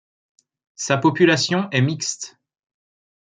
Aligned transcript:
Sa 0.73 0.97
population 0.97 1.69
est 1.69 1.83
mixte. 1.83 2.39